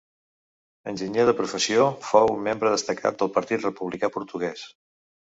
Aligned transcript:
Enginyer 0.91 1.25
de 1.29 1.33
professió, 1.41 1.83
fou 2.11 2.31
un 2.35 2.41
membre 2.47 2.71
destacat 2.75 3.19
del 3.19 3.31
Partit 3.35 3.67
Republicà 3.67 4.09
Portuguès. 4.17 4.65